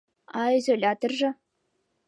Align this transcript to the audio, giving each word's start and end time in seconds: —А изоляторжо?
—А 0.39 0.41
изоляторжо? 0.57 1.29